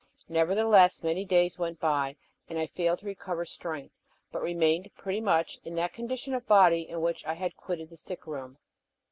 [0.27, 2.15] Nevertheless, many days went by,
[2.49, 3.93] and I failed to recover strength,
[4.31, 7.97] but remained pretty much in that condition of body in which I had quitted the
[7.97, 8.57] sick room.